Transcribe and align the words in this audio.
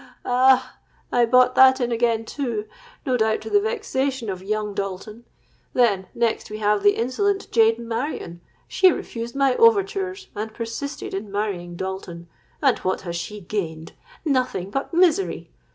ah! 0.25 0.79
I 1.11 1.27
bought 1.27 1.53
that 1.53 1.79
in 1.79 1.91
again 1.91 2.25
too, 2.25 2.65
no 3.05 3.17
doubt 3.17 3.39
to 3.41 3.51
the 3.51 3.61
vexation 3.61 4.31
of 4.31 4.41
young 4.41 4.73
Dalton. 4.73 5.25
Then, 5.73 6.07
next 6.15 6.49
we 6.49 6.57
have 6.57 6.81
the 6.81 6.95
insolent 6.95 7.51
jade 7.51 7.77
Marion: 7.77 8.41
she 8.67 8.89
refused 8.91 9.35
my 9.35 9.53
overtures, 9.57 10.29
and 10.33 10.55
persisted 10.55 11.13
in 11.13 11.31
marrying 11.31 11.75
Dalton; 11.75 12.27
and 12.63 12.79
what 12.79 13.01
has 13.01 13.15
she 13.15 13.41
gained? 13.41 13.91
Nothing 14.25 14.71
but 14.71 14.91
misery. 14.91 15.51